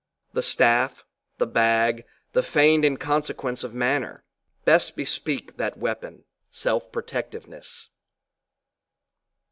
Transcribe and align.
The 0.33 0.41
staff, 0.41 1.05
the 1.37 1.45
bag, 1.45 2.05
the 2.33 2.41
feigned 2.41 2.83
inconsequence 2.83 3.63
of 3.63 3.75
manner, 3.75 4.23
best 4.65 4.95
bespeak 4.95 5.57
that 5.57 5.77
weapon, 5.77 6.23
self 6.49 6.91
protectiveness. 6.91 7.89